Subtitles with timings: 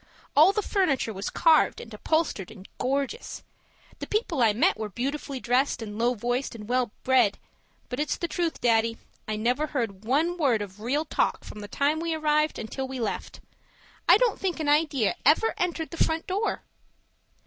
[0.35, 3.43] All the furniture was carved and upholstered and gorgeous;
[3.99, 7.37] the people I met were beautifully dressed and low voiced and well bred,
[7.87, 11.67] but it's the truth, Daddy, I never heard one word of real talk from the
[11.67, 13.41] time we arrived until we left.
[14.09, 16.63] I don't think an idea ever entered the front door.